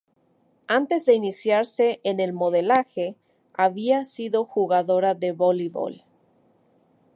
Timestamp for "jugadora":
4.45-5.13